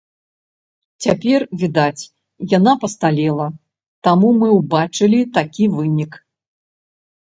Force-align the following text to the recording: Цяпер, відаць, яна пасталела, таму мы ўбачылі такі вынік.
Цяпер, 1.05 1.39
відаць, 1.65 2.07
яна 2.57 2.73
пасталела, 2.85 3.47
таму 4.11 4.35
мы 4.41 4.47
ўбачылі 4.59 5.19
такі 5.41 5.73
вынік. 5.79 6.23